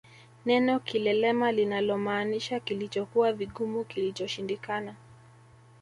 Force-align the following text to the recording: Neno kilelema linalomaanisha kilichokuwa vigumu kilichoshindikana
Neno 0.45 0.79
kilelema 0.79 1.51
linalomaanisha 1.51 2.59
kilichokuwa 2.59 3.33
vigumu 3.33 3.83
kilichoshindikana 3.83 4.95